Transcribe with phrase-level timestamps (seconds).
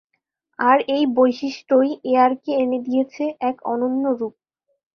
[0.59, 4.33] আর এই বৈশিষ্ট্যই এআর-কে এনে দিয়েছে এক অনন্য রূপ।